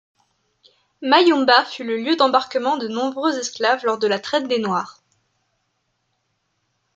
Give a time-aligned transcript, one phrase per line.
[1.03, 5.03] Mayumba fut le lieu d'embarquement de nombreux esclaves lors de la traite des noirs.